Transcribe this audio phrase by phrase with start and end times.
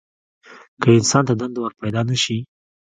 [0.81, 2.37] که انسان ته دنده ورپیدا نه شي.